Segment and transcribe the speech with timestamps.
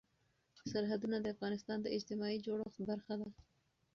[0.71, 3.27] سرحدونه د افغانستان د اجتماعي جوړښت برخه ده.